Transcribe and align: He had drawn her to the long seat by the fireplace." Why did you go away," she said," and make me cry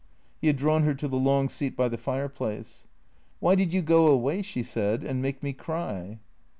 He 0.39 0.47
had 0.47 0.55
drawn 0.57 0.81
her 0.81 0.95
to 0.95 1.07
the 1.07 1.15
long 1.19 1.47
seat 1.47 1.75
by 1.77 1.87
the 1.87 1.95
fireplace." 1.95 2.87
Why 3.39 3.53
did 3.53 3.71
you 3.71 3.83
go 3.83 4.07
away," 4.07 4.41
she 4.41 4.63
said," 4.63 5.03
and 5.03 5.21
make 5.21 5.43
me 5.43 5.53
cry 5.53 6.17